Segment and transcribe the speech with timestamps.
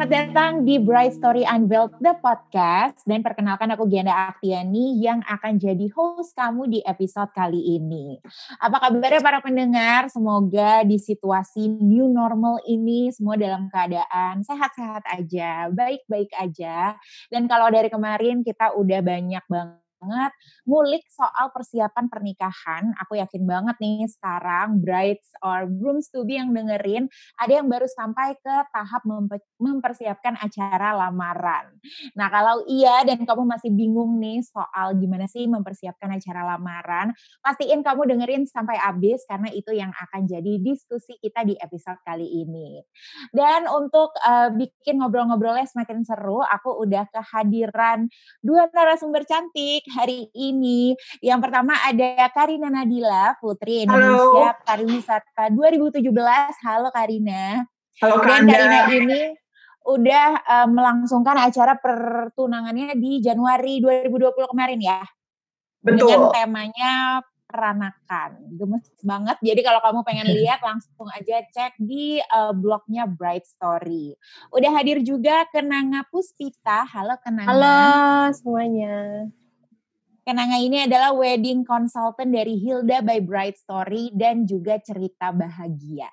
[0.00, 5.60] selamat datang di Bright Story Unveiled the podcast dan perkenalkan aku Gianda Aktiani yang akan
[5.60, 8.16] jadi host kamu di episode kali ini.
[8.64, 10.08] Apa kabarnya para pendengar?
[10.08, 16.96] Semoga di situasi new normal ini semua dalam keadaan sehat-sehat aja, baik-baik aja.
[17.28, 20.32] Dan kalau dari kemarin kita udah banyak banget banget
[20.64, 22.96] ngulik soal persiapan pernikahan.
[23.04, 27.84] Aku yakin banget nih sekarang brides or grooms to be yang dengerin ada yang baru
[27.84, 29.04] sampai ke tahap
[29.60, 31.76] mempersiapkan acara lamaran.
[32.16, 37.12] Nah, kalau iya dan kamu masih bingung nih soal gimana sih mempersiapkan acara lamaran,
[37.44, 42.24] pastiin kamu dengerin sampai habis karena itu yang akan jadi diskusi kita di episode kali
[42.24, 42.80] ini.
[43.34, 48.08] Dan untuk uh, bikin ngobrol-ngobrolnya semakin seru, aku udah kehadiran
[48.40, 50.94] dua narasumber cantik hari ini.
[51.18, 54.64] Yang pertama ada Karina Nadila, Putri Indonesia Halo.
[54.64, 56.06] Pariwisata 2017.
[56.64, 57.66] Halo Karina.
[58.00, 59.20] Halo Dan Karina ini
[59.84, 65.02] udah uh, melangsungkan acara pertunangannya di Januari 2020 kemarin ya.
[65.80, 66.06] Betul.
[66.06, 66.92] Dengan temanya
[67.50, 68.30] peranakan.
[68.54, 69.36] Gemes banget.
[69.42, 74.14] Jadi kalau kamu pengen lihat langsung aja cek di uh, blognya Bright Story.
[74.54, 76.86] Udah hadir juga Kenanga Puspita.
[76.86, 77.50] Halo Kenanga.
[77.50, 77.80] Halo
[78.36, 79.26] semuanya.
[80.20, 86.12] Kenanga ini adalah wedding consultant dari Hilda by Bright Story dan juga cerita bahagia.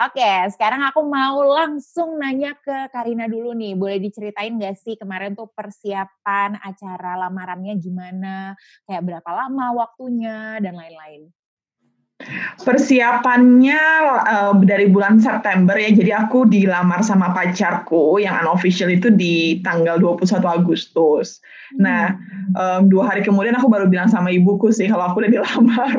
[0.00, 3.76] Oke, sekarang aku mau langsung nanya ke Karina dulu nih.
[3.76, 8.56] Boleh diceritain gak sih kemarin tuh persiapan acara lamarannya gimana?
[8.88, 11.28] Kayak berapa lama waktunya dan lain-lain?
[12.60, 13.82] Persiapannya
[14.24, 19.96] uh, dari bulan September ya, jadi aku dilamar sama pacarku yang unofficial itu di tanggal
[19.96, 21.40] 21 Agustus.
[21.76, 22.16] Nah,
[22.56, 25.96] um, dua hari kemudian aku baru bilang sama ibuku sih kalau aku udah dilamar.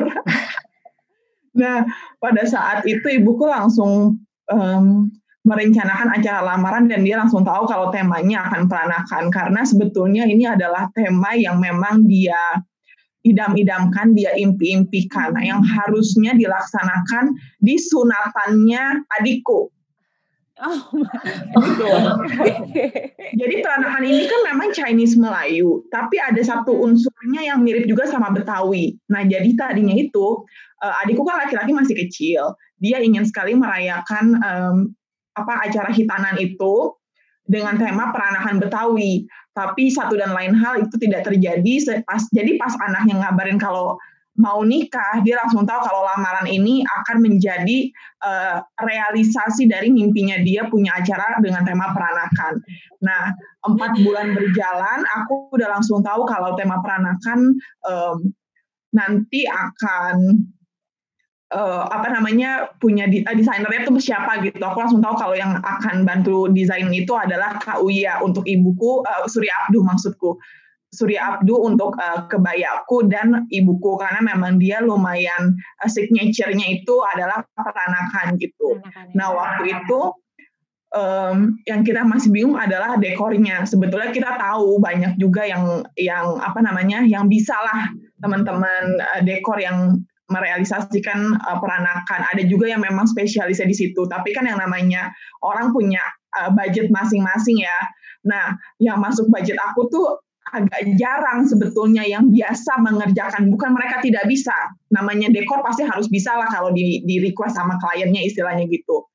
[1.60, 1.86] nah,
[2.22, 4.18] pada saat itu ibuku langsung
[4.50, 5.10] um,
[5.40, 10.92] merencanakan acara lamaran dan dia langsung tahu kalau temanya akan peranakan karena sebetulnya ini adalah
[10.92, 12.60] tema yang memang dia
[13.20, 19.68] idam-idamkan, dia impi-impikan, nah, yang harusnya dilaksanakan di sunatannya adikku.
[20.60, 20.80] Oh,
[21.56, 21.88] gitu.
[23.32, 28.28] Jadi peranakan ini kan memang Chinese Melayu, tapi ada satu unsurnya yang mirip juga sama
[28.28, 28.92] Betawi.
[29.08, 30.44] Nah, jadi tadinya itu
[30.84, 34.76] uh, adikku kan laki-laki masih kecil, dia ingin sekali merayakan um,
[35.32, 36.92] apa acara hitanan itu
[37.50, 42.70] dengan tema peranakan Betawi tapi satu dan lain hal itu tidak terjadi pas jadi pas
[42.86, 43.98] anaknya ngabarin kalau
[44.38, 47.92] mau nikah dia langsung tahu kalau lamaran ini akan menjadi
[48.24, 52.62] uh, realisasi dari mimpinya dia punya acara dengan tema peranakan.
[53.04, 53.36] Nah
[53.68, 57.52] empat bulan berjalan aku udah langsung tahu kalau tema peranakan
[57.84, 58.16] um,
[58.96, 60.46] nanti akan
[61.50, 64.58] uh, apa namanya punya di, uh, desainernya tuh siapa gitu.
[64.62, 69.26] Aku langsung tahu kalau yang akan bantu desain itu adalah Kak Uya untuk ibuku uh,
[69.26, 70.38] Surya Abdu maksudku.
[70.90, 77.46] Surya Abdu untuk uh, kebayaku dan ibuku karena memang dia lumayan uh, signature-nya itu adalah
[77.54, 78.78] peranakan gitu.
[78.82, 80.00] Peranakan, nah waktu itu
[80.90, 83.62] um, yang kita masih bingung adalah dekornya.
[83.66, 89.62] Sebetulnya kita tahu banyak juga yang yang apa namanya yang bisa lah teman-teman uh, dekor
[89.62, 92.20] yang merealisasikan uh, peranakan.
[92.32, 94.06] Ada juga yang memang spesialisnya di situ.
[94.06, 95.10] Tapi kan yang namanya
[95.42, 96.00] orang punya
[96.38, 97.78] uh, budget masing-masing ya.
[98.24, 100.06] Nah, yang masuk budget aku tuh
[100.50, 103.50] agak jarang sebetulnya yang biasa mengerjakan.
[103.50, 104.54] Bukan mereka tidak bisa.
[104.94, 109.06] Namanya dekor pasti harus bisa lah kalau di, di request sama kliennya istilahnya gitu.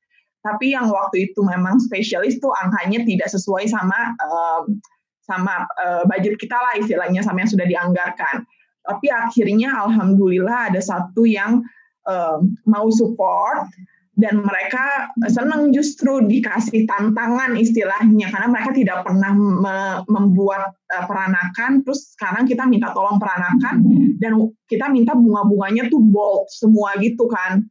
[0.46, 4.78] Tapi yang waktu itu memang spesialis tuh angkanya tidak sesuai sama um,
[5.26, 8.46] sama uh, budget kita lah istilahnya sama yang sudah dianggarkan
[8.86, 11.66] tapi akhirnya alhamdulillah ada satu yang
[12.06, 13.68] uh, mau support
[14.16, 18.32] dan mereka senang justru dikasih tantangan istilahnya.
[18.32, 21.84] Karena mereka tidak pernah me membuat uh, peranakan.
[21.84, 23.84] Terus sekarang kita minta tolong peranakan
[24.24, 24.40] dan
[24.72, 27.68] kita minta bunga-bunganya tuh bold semua gitu kan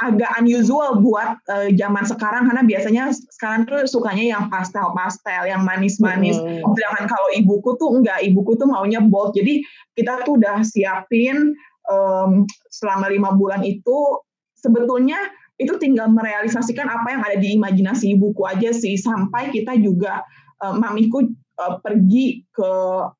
[0.00, 6.40] agak unusual buat uh, zaman sekarang karena biasanya sekarang tuh sukanya yang pastel-pastel, yang manis-manis.
[6.40, 6.64] Hmm.
[6.72, 9.36] Sedangkan kalau ibuku tuh enggak, ibuku tuh maunya bold.
[9.36, 9.60] Jadi
[9.92, 11.52] kita tuh udah siapin
[11.92, 14.24] um, selama lima bulan itu
[14.56, 15.20] sebetulnya
[15.60, 20.24] itu tinggal merealisasikan apa yang ada di imajinasi ibuku aja sih sampai kita juga
[20.64, 21.28] uh, mamiku
[21.60, 22.70] uh, pergi ke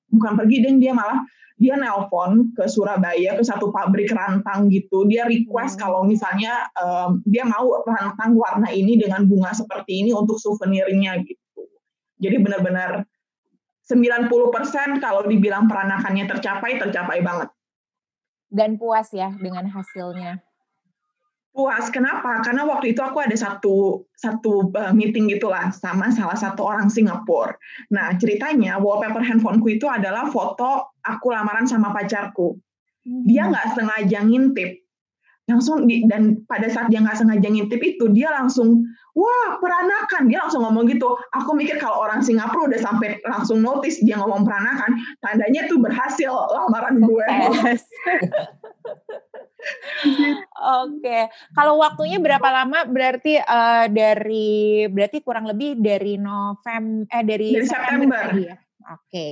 [0.08, 1.20] bukan pergi dan dia malah
[1.60, 5.04] dia nelpon ke Surabaya ke satu pabrik rantang gitu.
[5.04, 5.82] Dia request hmm.
[5.84, 11.68] kalau misalnya um, dia mau rantang warna ini dengan bunga seperti ini untuk souvenirnya gitu.
[12.16, 13.04] Jadi benar-benar
[13.84, 17.52] 90% kalau dibilang peranakannya tercapai, tercapai banget.
[18.48, 20.40] Dan puas ya dengan hasilnya.
[21.50, 21.90] Puas.
[21.90, 22.38] Kenapa?
[22.46, 27.58] Karena waktu itu aku ada satu satu uh, meeting gitulah sama salah satu orang Singapura.
[27.90, 32.54] Nah ceritanya wallpaper handphoneku itu adalah foto aku lamaran sama pacarku.
[33.02, 33.50] Dia hmm.
[33.50, 34.80] nggak sengaja ngintip
[35.50, 38.86] langsung di, dan pada saat dia nggak sengaja ngintip itu dia langsung
[39.18, 43.98] wah peranakan dia langsung ngomong gitu aku mikir kalau orang Singapura udah sampai langsung notice
[44.06, 47.26] dia ngomong peranakan tandanya tuh berhasil lamaran gue
[50.84, 52.84] Oke, kalau waktunya berapa lama?
[52.88, 58.24] Berarti uh, dari berarti kurang lebih dari November eh dari, dari September.
[58.24, 58.24] September.
[58.40, 58.56] Ya?
[58.92, 59.28] Oke.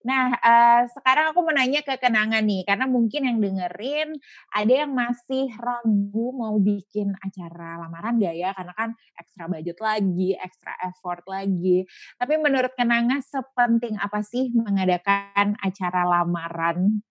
[0.00, 4.16] Nah, uh, sekarang aku mau nanya ke kenangan nih, karena mungkin yang dengerin
[4.48, 8.56] ada yang masih ragu mau bikin acara lamaran gak ya?
[8.56, 8.90] Karena kan
[9.20, 11.84] ekstra budget lagi, ekstra effort lagi.
[12.16, 17.04] Tapi menurut kenangan sepenting apa sih mengadakan acara lamaran?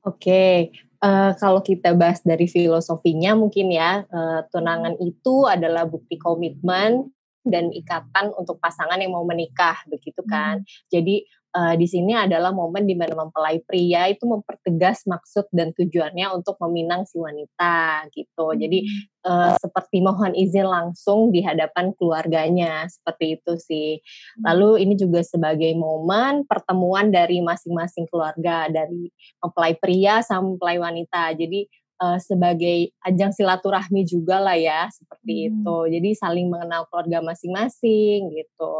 [0.00, 0.72] Oke,
[1.06, 7.14] uh, kalau kita bahas dari filosofinya mungkin ya, uh, tunangan itu adalah bukti komitmen
[7.46, 10.66] dan ikatan untuk pasangan yang mau menikah begitu kan.
[10.66, 10.66] Hmm.
[10.90, 11.22] Jadi
[11.56, 16.60] uh, di sini adalah momen di mana mempelai pria itu mempertegas maksud dan tujuannya untuk
[16.60, 18.52] meminang si wanita gitu.
[18.52, 18.84] Jadi
[19.24, 23.90] uh, seperti mohon izin langsung di hadapan keluarganya seperti itu sih.
[24.38, 24.52] Hmm.
[24.52, 29.08] Lalu ini juga sebagai momen pertemuan dari masing-masing keluarga dari
[29.40, 31.32] mempelai pria sama mempelai wanita.
[31.32, 31.64] Jadi
[32.00, 35.46] uh, sebagai ajang silaturahmi juga lah ya seperti hmm.
[35.52, 35.76] itu.
[35.98, 38.74] Jadi saling mengenal keluarga masing-masing gitu.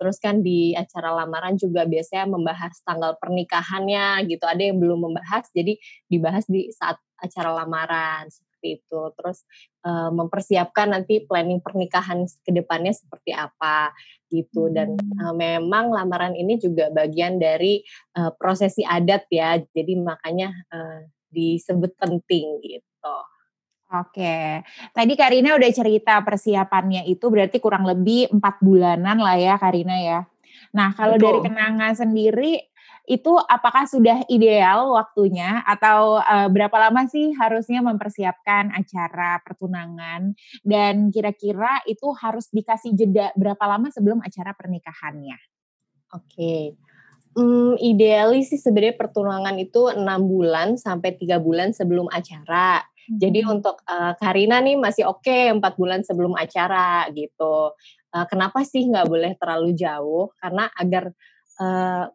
[0.00, 4.44] Terus kan di acara lamaran juga biasanya membahas tanggal pernikahannya gitu.
[4.44, 5.78] Ada yang belum membahas, jadi
[6.10, 9.00] dibahas di saat acara lamaran seperti itu.
[9.16, 9.38] Terus
[9.86, 13.94] uh, mempersiapkan nanti planning pernikahan ke depannya seperti apa
[14.28, 14.68] gitu.
[14.72, 17.80] Dan uh, memang lamaran ini juga bagian dari
[18.18, 19.56] uh, prosesi adat ya.
[19.62, 21.00] Jadi makanya uh,
[21.34, 23.16] disebut penting gitu.
[23.94, 29.98] Oke, tadi Karina udah cerita persiapannya itu berarti kurang lebih empat bulanan lah ya Karina
[29.98, 30.20] ya.
[30.74, 37.36] Nah kalau dari kenangan sendiri itu apakah sudah ideal waktunya atau uh, berapa lama sih
[37.36, 40.32] harusnya mempersiapkan acara pertunangan
[40.64, 45.36] dan kira-kira itu harus dikasih jeda berapa lama sebelum acara pernikahannya?
[46.16, 46.80] Oke,
[47.34, 52.78] Hmm, idealis sih sebenarnya pertunangan itu enam bulan sampai tiga bulan sebelum acara.
[52.78, 53.18] Hmm.
[53.18, 57.74] Jadi untuk uh, Karina nih masih oke okay, empat bulan sebelum acara gitu.
[58.14, 60.30] Uh, kenapa sih nggak boleh terlalu jauh?
[60.38, 61.10] Karena agar
[61.58, 62.06] uh,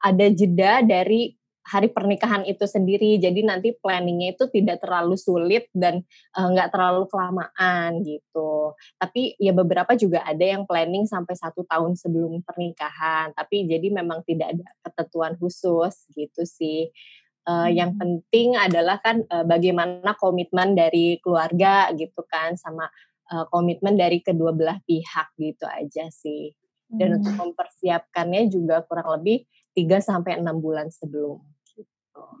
[0.00, 1.35] ada jeda dari
[1.66, 3.18] hari pernikahan itu sendiri.
[3.18, 8.78] Jadi nanti planningnya itu tidak terlalu sulit dan nggak uh, terlalu kelamaan gitu.
[8.96, 13.34] Tapi ya beberapa juga ada yang planning sampai satu tahun sebelum pernikahan.
[13.34, 16.94] Tapi jadi memang tidak ada ketentuan khusus gitu sih.
[17.46, 18.02] Uh, yang hmm.
[18.02, 22.90] penting adalah kan uh, bagaimana komitmen dari keluarga gitu kan sama
[23.30, 26.54] uh, komitmen dari kedua belah pihak gitu aja sih.
[26.86, 27.16] Dan hmm.
[27.22, 31.55] untuk mempersiapkannya juga kurang lebih 3 sampai 6 bulan sebelum.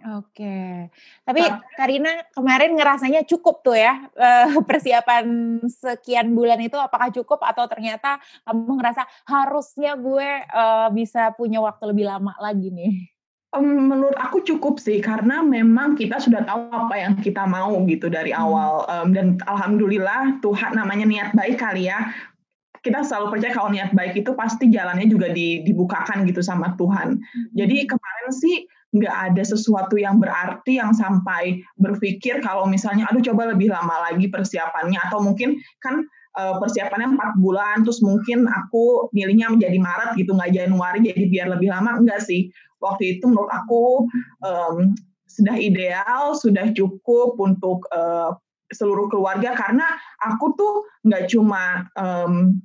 [0.06, 0.86] Oke,
[1.26, 1.42] tapi
[1.74, 4.06] Karina kemarin ngerasanya cukup tuh ya
[4.68, 11.58] persiapan sekian bulan itu apakah cukup atau ternyata kamu ngerasa harusnya gue uh, bisa punya
[11.58, 13.16] waktu lebih lama lagi nih?
[13.50, 18.06] Um, menurut aku cukup sih karena memang kita sudah tahu apa yang kita mau gitu
[18.06, 18.42] dari hmm.
[18.46, 22.14] awal um, dan alhamdulillah Tuhan namanya niat baik kali ya
[22.84, 27.18] kita selalu percaya kalau niat baik itu pasti jalannya juga dibukakan gitu sama Tuhan.
[27.18, 27.46] Hmm.
[27.58, 33.52] Jadi kemarin sih nggak ada sesuatu yang berarti yang sampai berpikir kalau misalnya aduh coba
[33.52, 34.96] lebih lama lagi persiapannya.
[35.08, 36.02] Atau mungkin kan
[36.40, 41.46] uh, persiapannya empat bulan terus mungkin aku milihnya menjadi Maret gitu nggak Januari jadi biar
[41.52, 42.00] lebih lama.
[42.00, 42.48] Enggak sih.
[42.80, 44.04] Waktu itu menurut aku
[44.44, 48.32] um, sudah ideal sudah cukup untuk uh,
[48.72, 49.86] seluruh keluarga karena
[50.24, 50.74] aku tuh
[51.06, 52.58] nggak cuma um,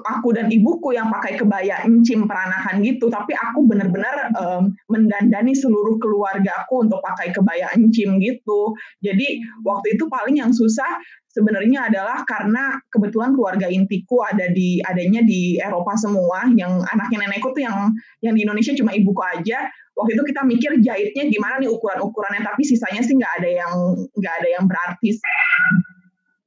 [0.00, 6.00] aku dan ibuku yang pakai kebaya encim peranakan gitu, tapi aku benar-benar um, mendandani seluruh
[6.00, 8.72] keluarga aku untuk pakai kebaya encim gitu.
[9.04, 10.88] Jadi waktu itu paling yang susah
[11.28, 17.52] sebenarnya adalah karena kebetulan keluarga intiku ada di adanya di Eropa semua, yang anaknya nenekku
[17.52, 17.92] tuh yang
[18.24, 19.68] yang di Indonesia cuma ibuku aja.
[19.92, 23.74] Waktu itu kita mikir jahitnya gimana nih ukuran-ukurannya, tapi sisanya sih nggak ada yang
[24.16, 25.08] nggak ada yang berarti.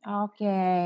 [0.09, 0.41] Oke.
[0.41, 0.81] Okay.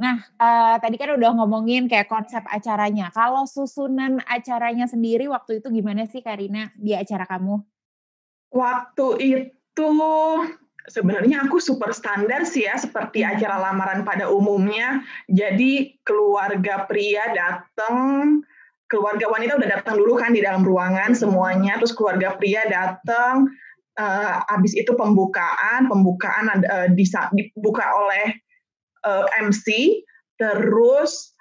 [0.00, 3.12] Nah, uh, tadi kan udah ngomongin kayak konsep acaranya.
[3.12, 7.60] Kalau susunan acaranya sendiri waktu itu gimana sih Karina di acara kamu?
[8.48, 9.90] Waktu itu
[10.88, 13.36] sebenarnya aku super standar sih ya seperti hmm.
[13.36, 15.04] acara lamaran pada umumnya.
[15.28, 18.40] Jadi keluarga pria datang,
[18.88, 23.52] keluarga wanita udah datang dulu kan di dalam ruangan semuanya, terus keluarga pria datang,
[24.00, 26.88] uh, habis itu pembukaan, pembukaan uh,
[27.36, 28.40] dibuka oleh
[29.04, 30.00] uh, MC,
[30.40, 31.32] terus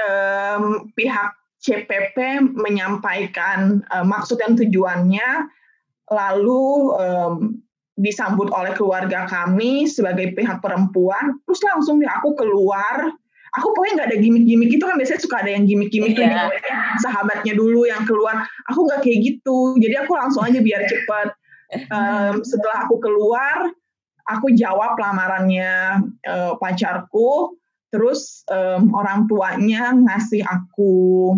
[0.00, 1.34] um, pihak
[1.64, 5.48] CPP menyampaikan uh, maksud dan tujuannya,
[6.12, 7.56] lalu um,
[7.96, 13.14] disambut oleh keluarga kami sebagai pihak perempuan, terus langsung deh aku keluar.
[13.54, 16.50] Aku pokoknya nggak ada gimmick-gimmick itu kan biasanya suka ada yang gimmick-gimmick yeah.
[16.50, 18.42] tuh ya, sahabatnya dulu yang keluar.
[18.66, 21.30] Aku nggak kayak gitu, jadi aku langsung aja biar cepet.
[21.90, 23.74] Um, setelah aku keluar,
[24.24, 27.56] aku jawab lamarannya uh, pacarku,
[27.92, 31.36] terus um, orang tuanya ngasih aku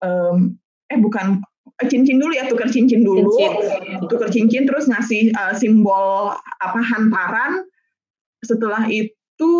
[0.00, 0.56] um,
[0.88, 1.44] eh bukan
[1.82, 3.98] Eh, cincin dulu ya tukar cincin dulu cincin.
[4.06, 6.30] tukar cincin terus ngasih uh, simbol
[6.62, 7.66] apa hantaran
[8.46, 9.54] setelah itu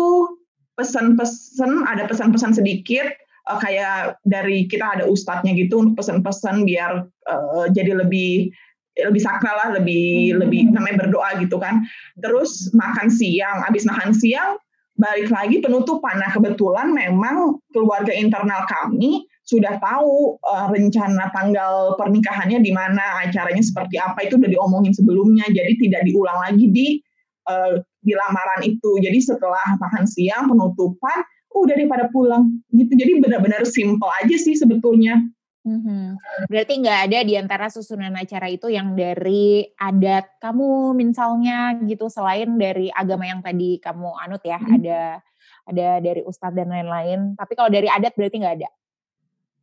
[0.79, 3.11] pesan-pesan ada pesan-pesan sedikit
[3.51, 8.47] uh, kayak dari kita ada ustadznya gitu untuk pesan-pesan biar uh, jadi lebih
[8.95, 10.39] lebih sakral lah lebih hmm.
[10.45, 11.83] lebih namanya berdoa gitu kan
[12.19, 14.55] terus makan siang habis makan siang
[14.95, 22.65] balik lagi penutupan nah kebetulan memang keluarga internal kami sudah tahu uh, rencana tanggal pernikahannya
[22.65, 26.97] di mana, acaranya seperti apa itu udah diomongin sebelumnya, jadi tidak diulang lagi di
[27.45, 28.97] uh, di lamaran itu.
[29.05, 31.21] Jadi setelah makan siang penutupan,
[31.53, 32.91] udah daripada pulang gitu.
[32.97, 35.21] Jadi benar-benar simple aja sih sebetulnya.
[35.65, 36.03] Mm-hmm.
[36.45, 42.53] Berarti nggak ada di antara susunan acara itu yang dari adat kamu misalnya gitu selain
[42.53, 44.77] dari agama yang tadi kamu anut ya mm-hmm.
[44.77, 45.01] ada
[45.65, 47.33] ada dari ustadz dan lain-lain.
[47.33, 48.69] Tapi kalau dari adat berarti nggak ada.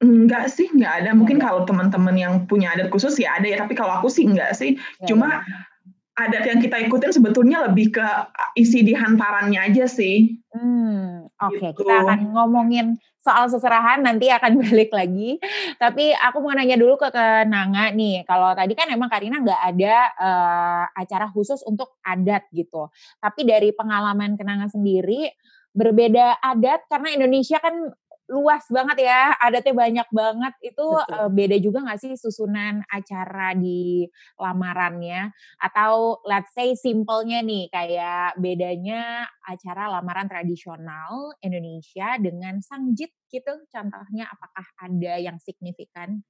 [0.03, 1.11] Enggak sih, enggak ada.
[1.15, 4.59] Mungkin kalau teman-teman yang punya adat khusus ya ada ya, tapi kalau aku sih enggak
[4.59, 4.75] sih.
[4.99, 6.27] Ya, Cuma ya.
[6.27, 8.07] adat yang kita ikutin sebetulnya lebih ke
[8.59, 10.43] isi di hantarannya aja sih.
[10.51, 11.59] Hmm, oke.
[11.59, 11.71] Okay.
[11.75, 11.83] Gitu.
[11.83, 12.87] Kita akan ngomongin
[13.23, 15.39] soal seserahan nanti akan balik lagi.
[15.79, 18.27] Tapi aku mau nanya dulu ke Kenanga nih.
[18.27, 22.91] Kalau tadi kan emang Karina nggak ada uh, acara khusus untuk adat gitu.
[23.23, 25.31] Tapi dari pengalaman Kenanga sendiri
[25.73, 27.73] berbeda adat karena Indonesia kan
[28.33, 30.55] luas banget ya, adatnya banyak banget.
[30.65, 34.09] Itu uh, beda juga nggak sih susunan acara di
[34.41, 35.29] lamarannya?
[35.61, 44.33] Atau let's say simpelnya nih, kayak bedanya acara lamaran tradisional Indonesia dengan sangjit gitu, contohnya
[44.33, 46.25] apakah ada yang signifikan?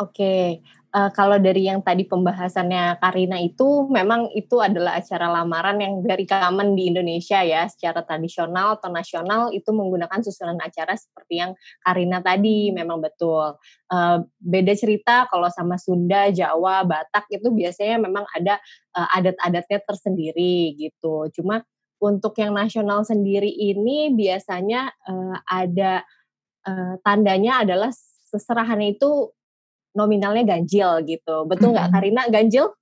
[0.00, 0.64] Oke,
[0.96, 6.24] uh, kalau dari yang tadi pembahasannya Karina itu memang itu adalah acara lamaran yang dari
[6.24, 11.52] common di Indonesia ya, secara tradisional atau nasional itu menggunakan susunan acara seperti yang
[11.84, 13.60] Karina tadi memang betul.
[13.92, 18.56] Uh, beda cerita kalau sama Sunda, Jawa, Batak itu biasanya memang ada
[18.96, 21.28] uh, adat-adatnya tersendiri gitu.
[21.36, 21.60] Cuma
[22.00, 26.00] untuk yang nasional sendiri ini biasanya uh, ada
[26.64, 27.92] uh, tandanya adalah
[28.32, 29.28] seserahannya itu
[29.92, 31.44] nominalnya ganjil gitu.
[31.48, 32.72] Betul nggak Karina ganjil?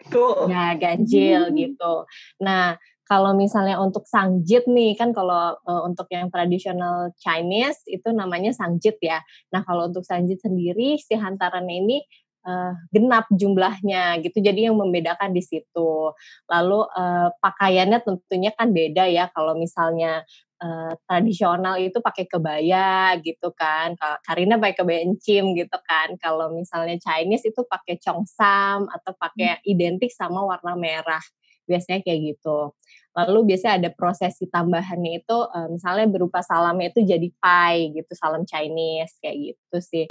[0.00, 0.48] Betul.
[0.48, 1.56] Nah, ganjil hmm.
[1.56, 1.94] gitu.
[2.40, 8.54] Nah, kalau misalnya untuk sangjit nih kan kalau uh, untuk yang tradisional Chinese itu namanya
[8.54, 9.18] sangjit ya.
[9.50, 11.98] Nah, kalau untuk sangjit sendiri si hantarannya ini
[12.44, 14.40] uh, genap jumlahnya gitu.
[14.40, 16.12] Jadi yang membedakan di situ.
[16.48, 19.28] Lalu uh, pakaiannya tentunya kan beda ya.
[19.32, 20.24] Kalau misalnya
[20.60, 23.96] uh, tradisional itu pakai kebaya gitu kan.
[24.24, 26.16] Karina pakai kebaya encim gitu kan.
[26.20, 29.72] Kalau misalnya Chinese itu pakai chongsam atau pakai hmm.
[29.72, 31.22] identik sama warna merah.
[31.68, 32.74] Biasanya kayak gitu.
[33.10, 38.46] Lalu biasanya ada prosesi tambahannya itu uh, misalnya berupa salamnya itu jadi pie gitu, salam
[38.46, 40.06] Chinese kayak gitu sih.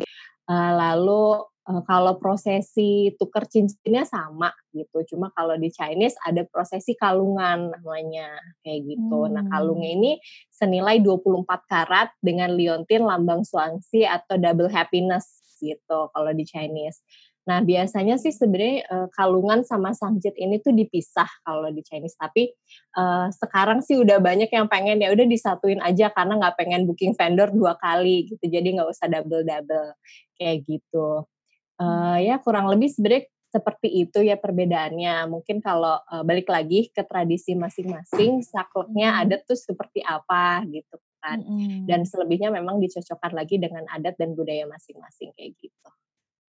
[0.50, 5.06] Uh, lalu uh, kalau prosesi tukar cincinnya sama gitu.
[5.16, 8.34] Cuma kalau di Chinese ada prosesi kalungan namanya
[8.66, 9.20] kayak gitu.
[9.30, 9.34] Hmm.
[9.38, 10.12] Nah, kalungnya ini
[10.50, 17.06] senilai 24 karat dengan liontin lambang suangsi atau double happiness gitu kalau di Chinese.
[17.48, 22.54] Nah, biasanya sih sebenarnya uh, kalungan sama sangjit ini tuh dipisah kalau di Chinese, tapi
[22.94, 27.18] uh, sekarang sih udah banyak yang pengen ya udah disatuin aja karena nggak pengen booking
[27.18, 29.98] vendor dua kali gitu, jadi nggak usah double double
[30.38, 31.26] kayak gitu
[31.80, 35.26] uh, ya kurang lebih sebenarnya seperti itu ya perbedaannya.
[35.26, 39.22] Mungkin kalau uh, balik lagi ke tradisi masing-masing, sakleknya hmm.
[39.26, 41.42] adat tuh seperti apa gitu kan.
[41.42, 41.90] Hmm.
[41.90, 45.90] Dan selebihnya memang dicocokkan lagi dengan adat dan budaya masing-masing kayak gitu.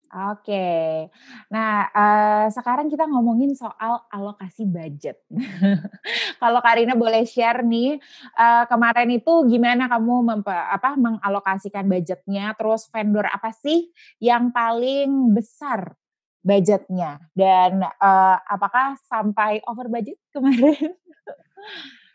[0.06, 1.10] Oke.
[1.50, 5.18] Nah, uh, sekarang kita ngomongin soal alokasi budget.
[6.42, 7.98] Kalau Karina boleh share nih,
[8.38, 13.90] uh, kemarin itu gimana kamu apa mengalokasikan budgetnya, terus vendor apa sih
[14.22, 15.98] yang paling besar
[16.46, 20.94] budgetnya dan uh, apakah sampai over budget kemarin?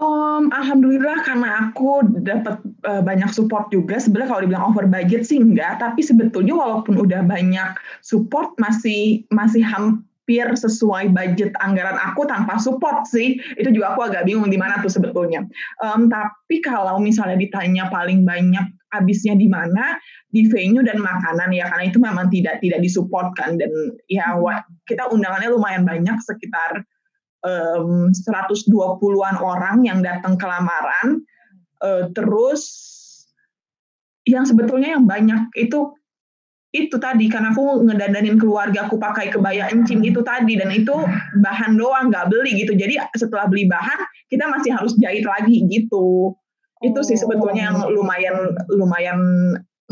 [0.00, 2.58] Um, alhamdulillah karena aku dapat
[2.88, 4.00] uh, banyak support juga.
[4.00, 9.60] Sebenarnya kalau dibilang over budget sih enggak, tapi sebetulnya walaupun udah banyak support masih masih
[9.62, 13.42] ham, hampir sesuai budget anggaran aku tanpa support sih.
[13.58, 15.42] Itu juga aku agak bingung di mana tuh sebetulnya.
[15.82, 18.62] Um, tapi kalau misalnya ditanya paling banyak
[18.94, 19.98] habisnya di mana
[20.30, 23.72] di venue dan makanan ya karena itu memang tidak tidak disupport kan dan
[24.06, 24.36] ya
[24.86, 26.86] kita undangannya lumayan banyak sekitar
[27.46, 31.22] um, 120-an orang yang datang ke lamaran
[31.82, 32.62] uh, terus
[34.22, 35.94] yang sebetulnya yang banyak itu
[36.72, 40.94] itu tadi karena aku ngedandanin keluarga aku pakai kebaya encim itu tadi dan itu
[41.44, 42.72] bahan doang nggak beli gitu.
[42.72, 44.00] Jadi setelah beli bahan
[44.32, 46.32] kita masih harus jahit lagi gitu.
[46.80, 49.20] Itu sih sebetulnya yang lumayan lumayan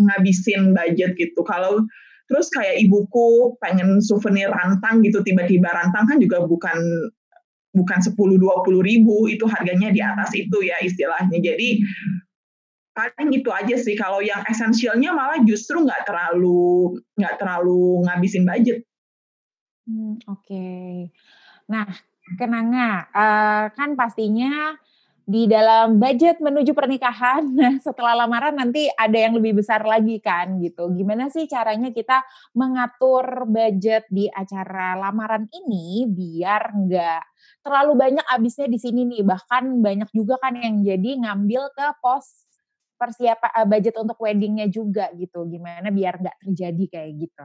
[0.01, 1.45] ngabisin budget gitu.
[1.45, 1.85] Kalau
[2.33, 6.81] terus kayak ibuku pengen souvenir rantang gitu tiba-tiba rantang kan juga bukan
[7.71, 11.69] bukan 10 20 ribu itu harganya di atas itu ya istilahnya jadi
[12.91, 18.83] paling itu aja sih kalau yang esensialnya malah justru nggak terlalu nggak terlalu ngabisin budget.
[19.89, 20.95] Hmm, Oke, okay.
[21.67, 21.89] nah
[22.39, 24.77] kenanga uh, kan pastinya
[25.31, 30.59] di dalam budget menuju pernikahan, nah setelah lamaran nanti ada yang lebih besar lagi kan
[30.59, 30.91] gitu.
[30.91, 32.27] Gimana sih caranya kita
[32.59, 37.30] mengatur budget di acara lamaran ini biar nggak
[37.61, 39.23] terlalu banyak habisnya di sini nih.
[39.25, 42.49] Bahkan banyak juga kan yang jadi ngambil ke pos
[43.01, 45.49] persiapan uh, budget untuk weddingnya juga gitu.
[45.49, 47.45] Gimana biar nggak terjadi kayak gitu.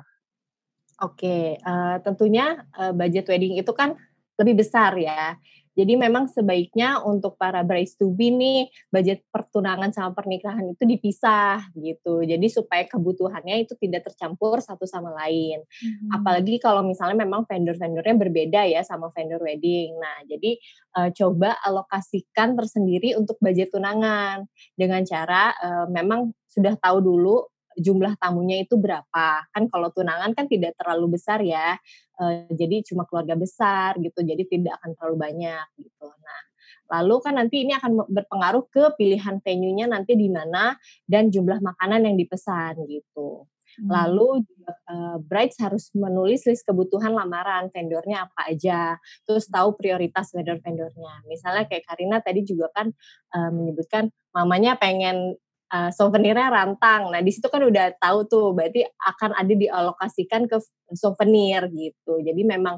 [1.04, 4.00] Oke okay, uh, tentunya uh, budget wedding itu kan
[4.40, 5.36] lebih besar ya
[5.76, 11.68] jadi memang sebaiknya untuk para brides to be nih budget pertunangan sama pernikahan itu dipisah
[11.76, 12.24] gitu.
[12.24, 15.60] Jadi supaya kebutuhannya itu tidak tercampur satu sama lain.
[15.68, 16.16] Hmm.
[16.16, 20.00] Apalagi kalau misalnya memang vendor-vendornya berbeda ya sama vendor wedding.
[20.00, 20.56] Nah, jadi
[20.96, 24.48] uh, coba alokasikan tersendiri untuk budget tunangan
[24.80, 27.44] dengan cara uh, memang sudah tahu dulu
[27.76, 31.76] jumlah tamunya itu berapa kan kalau tunangan kan tidak terlalu besar ya
[32.20, 36.42] uh, jadi cuma keluarga besar gitu jadi tidak akan terlalu banyak gitu nah
[36.86, 40.78] lalu kan nanti ini akan berpengaruh ke pilihan venue-nya nanti di mana
[41.10, 43.92] dan jumlah makanan yang dipesan gitu Hmm.
[43.92, 44.48] Lalu
[44.88, 48.96] uh, brides harus menulis list kebutuhan lamaran vendornya apa aja,
[49.28, 51.28] terus tahu prioritas vendor-vendornya.
[51.28, 52.88] Misalnya kayak Karina tadi juga kan
[53.36, 55.36] uh, menyebutkan mamanya pengen
[55.72, 57.10] uh, souvenirnya rantang.
[57.10, 60.58] Nah, di situ kan udah tahu tuh, berarti akan ada dialokasikan ke
[60.94, 62.22] souvenir gitu.
[62.22, 62.78] Jadi memang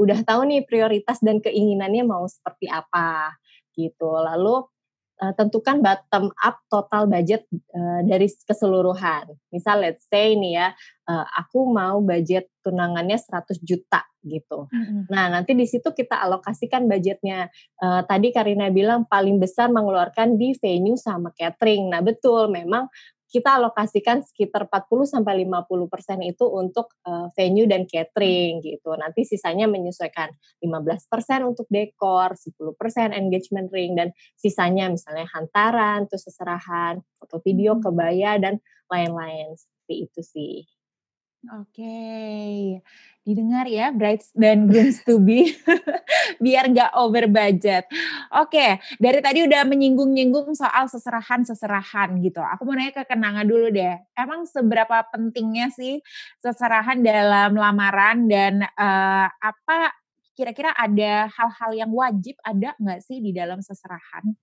[0.00, 3.36] udah tahu nih prioritas dan keinginannya mau seperti apa
[3.76, 4.08] gitu.
[4.08, 4.64] Lalu
[5.20, 7.44] uh, tentukan bottom up total budget
[7.76, 9.30] uh, dari keseluruhan.
[9.52, 10.68] Misal let's say nih ya,
[11.06, 14.68] uh, aku mau budget tunangannya 100 juta gitu.
[14.68, 15.02] Mm-hmm.
[15.12, 17.48] Nah, nanti di situ kita alokasikan budgetnya.
[17.80, 21.92] Uh, tadi Karina bilang paling besar mengeluarkan di venue sama catering.
[21.92, 22.88] Nah, betul memang
[23.30, 28.90] kita alokasikan sekitar 40 sampai 50% itu untuk uh, venue dan catering gitu.
[28.98, 32.58] Nanti sisanya menyesuaikan 15% untuk dekor, 10%
[33.14, 37.82] engagement ring dan sisanya misalnya hantaran, terus seserahan, foto video, hmm.
[37.86, 38.58] kebaya dan
[38.90, 40.79] lain-lain seperti itu sih.
[41.40, 42.84] Oke,
[43.24, 45.56] didengar ya brides dan grooms to be
[46.44, 47.88] biar nggak over budget.
[48.36, 52.44] Oke, dari tadi udah menyinggung-nyinggung soal seserahan-seserahan gitu.
[52.44, 53.96] Aku mau nanya ke Kenanga dulu deh.
[54.12, 56.04] Emang seberapa pentingnya sih
[56.44, 59.96] seserahan dalam lamaran dan uh, apa
[60.36, 64.36] kira-kira ada hal-hal yang wajib ada nggak sih di dalam seserahan?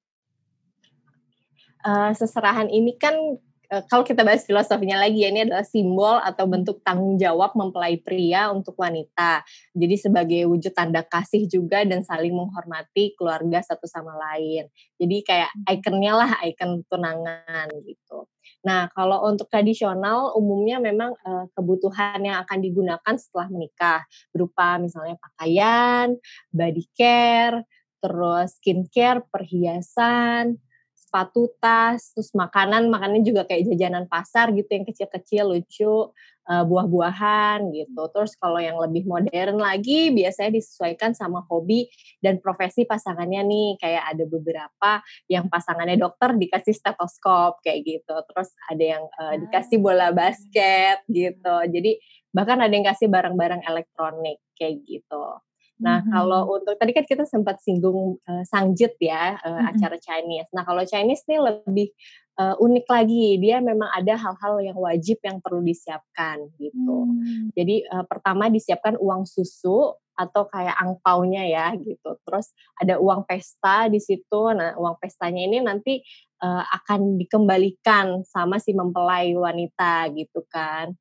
[1.86, 6.80] Uh, seserahan ini kan kalau kita bahas filosofinya lagi ya ini adalah simbol atau bentuk
[6.88, 9.44] tanggung jawab mempelai pria untuk wanita.
[9.76, 14.72] Jadi sebagai wujud tanda kasih juga dan saling menghormati keluarga satu sama lain.
[14.96, 15.74] Jadi kayak hmm.
[15.80, 18.32] ikonnya lah ikon tunangan gitu.
[18.64, 24.02] Nah, kalau untuk tradisional umumnya memang uh, kebutuhan yang akan digunakan setelah menikah
[24.36, 26.16] berupa misalnya pakaian,
[26.52, 27.64] body care,
[28.04, 30.60] terus skincare, perhiasan,
[31.08, 36.12] sepatu tas, terus makanan, makannya juga kayak jajanan pasar gitu yang kecil-kecil lucu,
[36.52, 38.02] uh, buah-buahan gitu.
[38.12, 41.88] Terus kalau yang lebih modern lagi biasanya disesuaikan sama hobi
[42.20, 43.70] dan profesi pasangannya nih.
[43.80, 44.92] Kayak ada beberapa
[45.32, 48.16] yang pasangannya dokter dikasih stetoskop kayak gitu.
[48.28, 51.56] Terus ada yang uh, dikasih bola basket gitu.
[51.72, 52.04] Jadi
[52.36, 55.40] bahkan ada yang kasih barang-barang elektronik kayak gitu.
[55.78, 56.14] Nah, mm-hmm.
[56.14, 59.70] kalau untuk tadi kan kita sempat singgung uh, Sangjit ya, uh, mm-hmm.
[59.74, 60.50] acara Chinese.
[60.54, 61.90] Nah, kalau Chinese nih lebih
[62.38, 63.42] uh, unik lagi.
[63.42, 66.98] Dia memang ada hal-hal yang wajib yang perlu disiapkan gitu.
[67.10, 67.52] Mm.
[67.58, 72.18] Jadi uh, pertama disiapkan uang susu atau kayak angpaunya ya gitu.
[72.26, 74.42] Terus ada uang pesta di situ.
[74.54, 76.02] Nah, uang pestanya ini nanti
[76.42, 80.94] uh, akan dikembalikan sama si mempelai wanita gitu kan.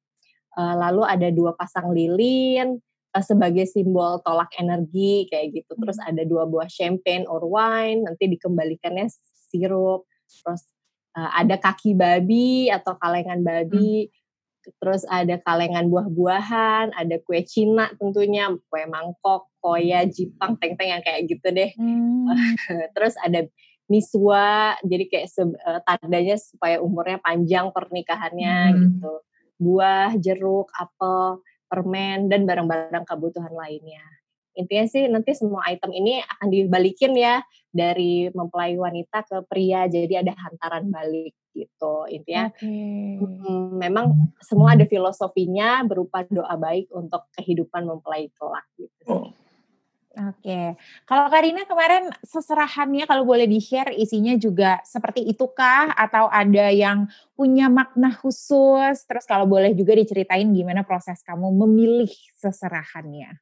[0.56, 2.80] Uh, lalu ada dua pasang lilin,
[3.16, 5.72] uh, sebagai simbol tolak energi kayak gitu.
[5.80, 9.08] Terus ada dua buah champagne or wine, nanti dikembalikannya
[9.48, 10.04] sirup.
[10.28, 10.62] Terus
[11.16, 14.12] uh, ada kaki babi atau kalengan babi.
[14.12, 14.24] Hmm.
[14.82, 21.30] Terus ada kalengan buah-buahan, ada kue Cina tentunya, kue mangkok, koya, jipang, teng-teng yang kayak
[21.30, 21.70] gitu deh.
[21.78, 22.34] Hmm.
[22.98, 23.46] Terus ada
[23.86, 28.78] miswa, jadi kayak uh, tandanya supaya umurnya panjang pernikahannya hmm.
[28.82, 29.12] gitu.
[29.56, 34.02] Buah, jeruk, apel, permen, dan barang-barang kebutuhan lainnya.
[34.56, 40.24] Intinya sih nanti semua item ini akan dibalikin ya dari mempelai wanita ke pria, jadi
[40.24, 42.08] ada hantaran balik gitu.
[42.08, 43.20] Intinya okay.
[43.20, 49.04] mm, memang semua ada filosofinya berupa doa baik untuk kehidupan mempelai kelak gitu.
[49.08, 49.28] Oh.
[50.16, 57.04] Oke, kalau Karina kemarin seserahannya kalau boleh di-share isinya juga seperti itukah atau ada yang
[57.36, 59.04] punya makna khusus?
[59.04, 63.36] Terus kalau boleh juga diceritain gimana proses kamu memilih seserahannya?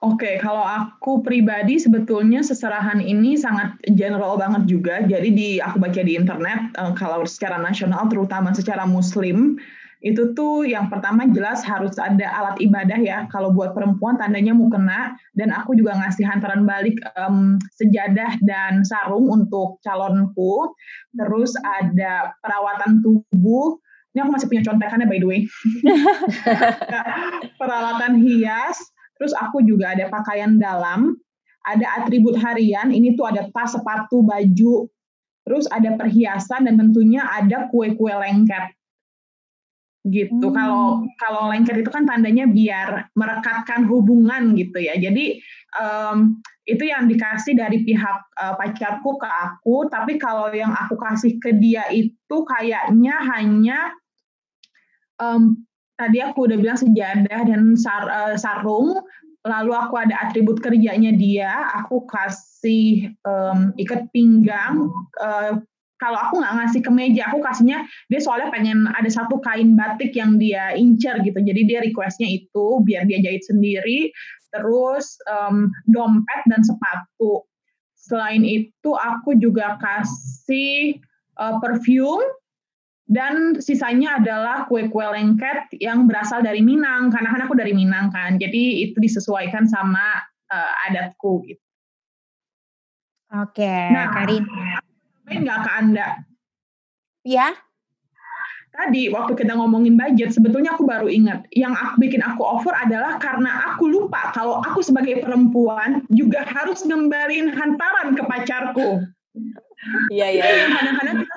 [0.00, 5.04] Oke, okay, kalau aku pribadi sebetulnya seserahan ini sangat general banget juga.
[5.04, 9.60] Jadi di aku baca di internet uh, kalau secara nasional terutama secara muslim
[10.04, 13.24] itu tuh yang pertama jelas harus ada alat ibadah ya.
[13.32, 18.84] Kalau buat perempuan tandanya mau kena dan aku juga ngasih hantaran balik um, sejadah dan
[18.84, 20.76] sarung untuk calonku.
[21.16, 23.80] Terus ada perawatan tubuh.
[24.12, 25.40] Ini aku masih punya contekannya by the way.
[27.60, 28.76] Peralatan hias.
[29.16, 31.16] Terus aku juga ada pakaian dalam,
[31.64, 32.92] ada atribut harian.
[32.92, 34.92] Ini tuh ada tas, sepatu, baju.
[35.48, 38.75] Terus ada perhiasan dan tentunya ada kue-kue lengket
[40.06, 40.50] gitu.
[40.50, 40.54] Hmm.
[40.54, 40.84] Kalau
[41.18, 44.94] kalau lengket itu kan tandanya biar merekatkan hubungan gitu ya.
[44.94, 45.42] Jadi
[45.78, 49.86] um, itu yang dikasih dari pihak uh, pacarku ke aku.
[49.90, 53.78] Tapi kalau yang aku kasih ke dia itu kayaknya hanya
[55.22, 55.62] um,
[55.94, 58.98] tadi aku udah bilang sejadah dan sar, uh, sarung.
[59.46, 64.90] Lalu aku ada atribut kerjanya dia, aku kasih um, ikat pinggang,
[65.22, 65.62] uh,
[65.96, 70.12] kalau aku nggak ngasih ke meja, aku kasihnya dia soalnya pengen ada satu kain batik
[70.12, 71.40] yang dia incer gitu.
[71.40, 74.12] Jadi dia requestnya itu biar dia jahit sendiri.
[74.52, 77.44] Terus um, dompet dan sepatu.
[77.96, 81.00] Selain itu aku juga kasih
[81.40, 82.22] uh, perfume
[83.06, 88.36] dan sisanya adalah kue-kue lengket yang berasal dari Minang karena kan aku dari Minang kan.
[88.36, 90.20] Jadi itu disesuaikan sama
[90.52, 91.62] uh, adatku gitu.
[93.26, 94.46] Oke, nah, Karin
[95.26, 96.08] main nggak ke Anda?
[97.26, 97.48] Ya.
[98.76, 101.48] Tadi waktu kita ngomongin budget, sebetulnya aku baru ingat.
[101.50, 106.84] Yang aku bikin aku offer adalah karena aku lupa kalau aku sebagai perempuan juga harus
[106.84, 109.00] ngembalin hantaran ke pacarku.
[110.12, 110.44] Iya, iya.
[110.44, 110.64] iya.
[110.76, 111.36] Kadang-kadang kita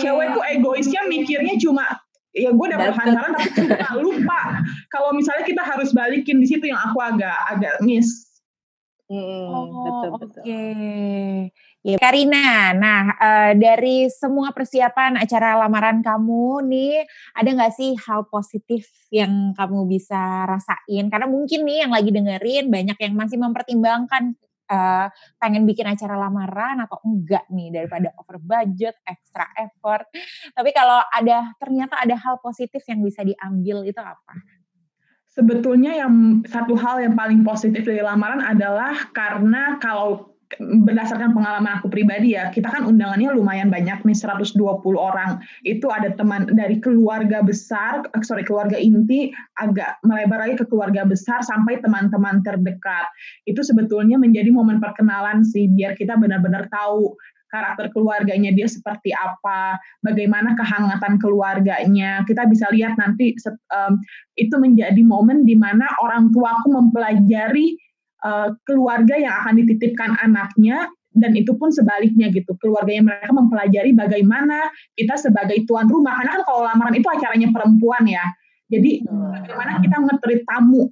[0.00, 1.84] cewek tuh egoisnya mikirnya cuma
[2.34, 4.40] ya gue dapat hantaran tapi cuma lupa
[4.90, 8.26] kalau misalnya kita harus balikin di situ yang aku agak agak miss.
[9.04, 10.42] Hmm, oh, betul betul.
[10.42, 10.48] Oke.
[10.48, 11.36] Okay.
[11.84, 17.04] Ya, Karina, nah uh, dari semua persiapan acara lamaran kamu nih,
[17.36, 21.12] ada nggak sih hal positif yang kamu bisa rasain?
[21.12, 24.32] Karena mungkin nih yang lagi dengerin banyak yang masih mempertimbangkan
[24.72, 30.08] uh, pengen bikin acara lamaran atau enggak nih daripada over budget, extra effort.
[30.56, 34.40] Tapi kalau ada ternyata ada hal positif yang bisa diambil itu apa?
[35.28, 41.90] Sebetulnya yang satu hal yang paling positif dari lamaran adalah karena kalau berdasarkan pengalaman aku
[41.90, 44.60] pribadi ya, kita kan undangannya lumayan banyak nih 120
[44.94, 45.42] orang.
[45.66, 51.02] Itu ada teman dari keluarga besar, eh, sorry keluarga inti, agak melebar lagi ke keluarga
[51.06, 53.06] besar sampai teman-teman terdekat.
[53.46, 57.14] Itu sebetulnya menjadi momen perkenalan sih, biar kita benar-benar tahu
[57.54, 62.26] karakter keluarganya dia seperti apa, bagaimana kehangatan keluarganya.
[62.26, 63.30] Kita bisa lihat nanti
[64.34, 67.78] itu menjadi momen di mana orang tuaku mempelajari
[68.24, 72.58] uh, keluarga yang akan dititipkan anaknya dan itu pun sebaliknya gitu.
[72.58, 74.66] Keluarga yang mereka mempelajari bagaimana
[74.98, 76.18] kita sebagai tuan rumah.
[76.18, 78.24] Karena kan kalau lamaran itu acaranya perempuan ya.
[78.66, 80.90] Jadi bagaimana kita ngetrit tamu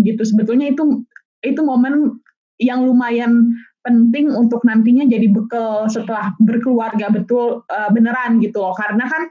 [0.00, 0.22] gitu.
[0.24, 1.04] Sebetulnya itu
[1.44, 2.16] itu momen
[2.56, 7.12] yang lumayan penting untuk nantinya jadi bekal setelah berkeluarga.
[7.12, 8.72] Betul uh, beneran gitu loh.
[8.72, 9.28] Karena kan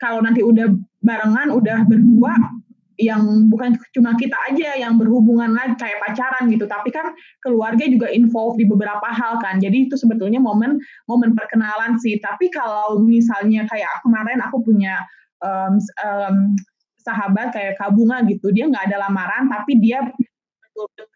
[0.00, 0.72] kalau nanti udah
[1.04, 2.32] barengan udah berdua
[3.00, 8.12] yang bukan cuma kita aja yang berhubungan lagi kayak pacaran gitu, tapi kan keluarga juga
[8.12, 9.56] involved di beberapa hal kan.
[9.56, 10.76] Jadi itu sebetulnya momen
[11.08, 12.20] momen perkenalan sih.
[12.20, 15.00] Tapi kalau misalnya kayak kemarin aku punya
[15.40, 16.36] um, um,
[17.00, 20.04] sahabat kayak Kabunga gitu, dia nggak ada lamaran, tapi dia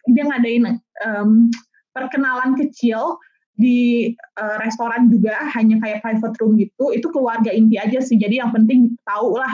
[0.09, 1.53] dia ngadain um,
[1.93, 3.21] perkenalan kecil
[3.55, 8.19] di uh, restoran juga hanya kayak private room gitu itu keluarga inti aja sih.
[8.19, 9.51] Jadi yang penting tahu lah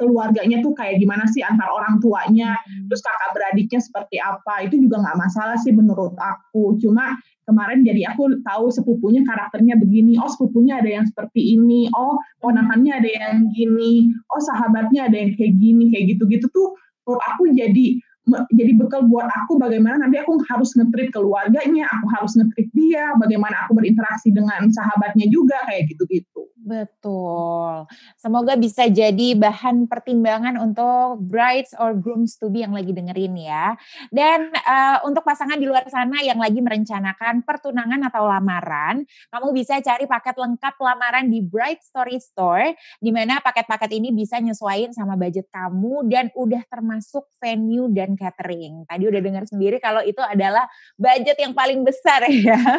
[0.00, 2.88] keluarganya tuh kayak gimana sih antar orang tuanya hmm.
[2.88, 4.64] terus kakak beradiknya seperti apa.
[4.64, 6.80] Itu juga nggak masalah sih menurut aku.
[6.80, 10.16] Cuma kemarin jadi aku tahu sepupunya karakternya begini.
[10.16, 11.92] Oh sepupunya ada yang seperti ini.
[11.92, 14.08] Oh ponakannya ada yang gini.
[14.32, 17.86] Oh sahabatnya ada yang kayak gini kayak gitu-gitu tuh menurut aku jadi
[18.30, 23.66] jadi bekal buat aku bagaimana nanti aku harus ngetrit keluarganya, aku harus ngetrit dia, bagaimana
[23.66, 26.51] aku berinteraksi dengan sahabatnya juga kayak gitu-gitu.
[26.62, 27.90] Betul.
[28.14, 33.74] Semoga bisa jadi bahan pertimbangan untuk brides or grooms to be yang lagi dengerin ya.
[34.14, 39.02] Dan uh, untuk pasangan di luar sana yang lagi merencanakan pertunangan atau lamaran,
[39.34, 44.38] kamu bisa cari paket lengkap lamaran di Bright Story Store, di mana paket-paket ini bisa
[44.38, 48.86] nyesuaiin sama budget kamu dan udah termasuk venue dan catering.
[48.86, 52.78] Tadi udah dengar sendiri kalau itu adalah budget yang paling besar ya.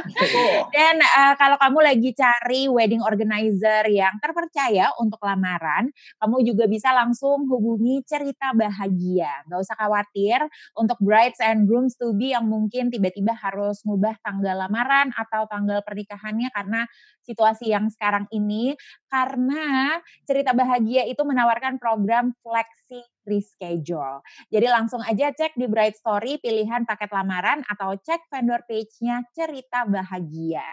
[0.72, 5.90] Dan uh, kalau kamu lagi cari wedding organizer yang terpercaya untuk lamaran,
[6.22, 9.42] kamu juga bisa langsung hubungi cerita bahagia.
[9.50, 10.40] Gak usah khawatir
[10.78, 15.82] untuk brides and grooms to be yang mungkin tiba-tiba harus ngubah tanggal lamaran atau tanggal
[15.82, 16.86] pernikahannya karena
[17.26, 18.76] situasi yang sekarang ini.
[19.10, 24.20] Karena cerita bahagia itu menawarkan program flexi reschedule.
[24.52, 29.88] Jadi langsung aja cek di Bright Story pilihan paket lamaran atau cek vendor page-nya cerita
[29.88, 30.68] bahagia.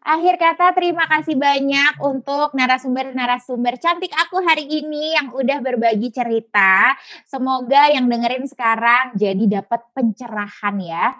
[0.00, 6.96] Akhir kata terima kasih banyak untuk narasumber-narasumber cantik aku hari ini yang udah berbagi cerita.
[7.28, 11.12] Semoga yang dengerin sekarang jadi dapat pencerahan ya.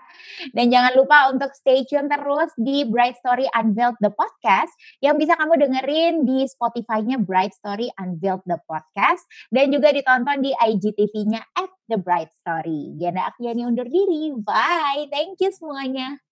[0.57, 4.73] Dan jangan lupa untuk stay tune terus di Bright Story Unveiled the Podcast
[5.05, 10.57] yang bisa kamu dengerin di Spotify-nya Bright Story Unveiled the Podcast dan juga ditonton di
[10.57, 12.97] IGTV-nya at The Bright Story.
[12.97, 14.33] Gena Akhiani undur diri.
[14.41, 15.13] Bye.
[15.13, 16.30] Thank you semuanya.